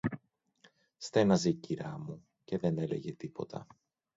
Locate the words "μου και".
1.99-2.57